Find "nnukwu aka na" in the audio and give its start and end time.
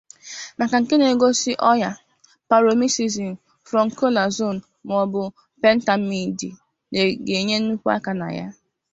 7.59-8.27